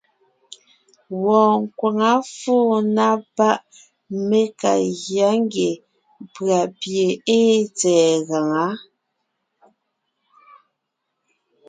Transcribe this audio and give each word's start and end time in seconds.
Wɔɔn 1.23 1.55
nkwaŋá 1.65 2.11
fóo 2.37 2.75
na 2.95 3.07
páʼ 3.37 3.59
mé 4.27 4.41
ka 4.59 4.71
gyá 5.01 5.29
ngie 5.43 5.71
pʉ̀a 6.33 6.59
pie 6.79 7.05
ée 7.37 7.55
tsɛ̀ɛ 7.77 8.07
gaŋá. 8.27 8.65